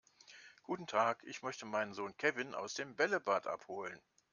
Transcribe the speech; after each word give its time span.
Guten 0.63 0.87
Tag, 0.87 1.21
ich 1.25 1.43
möchte 1.43 1.67
meinen 1.67 1.93
Sohn 1.93 2.17
Kevin 2.17 2.55
aus 2.55 2.73
dem 2.73 2.95
Bällebad 2.95 3.45
abholen. 3.45 4.01